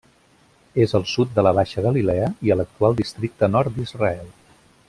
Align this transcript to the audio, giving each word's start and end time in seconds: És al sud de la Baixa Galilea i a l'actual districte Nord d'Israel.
És 0.85 0.95
al 0.99 1.05
sud 1.11 1.35
de 1.35 1.43
la 1.47 1.51
Baixa 1.59 1.85
Galilea 1.87 2.31
i 2.49 2.55
a 2.55 2.59
l'actual 2.63 3.01
districte 3.03 3.55
Nord 3.57 3.79
d'Israel. 3.81 4.37